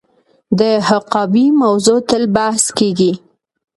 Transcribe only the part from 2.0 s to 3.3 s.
تل بحث کیږي.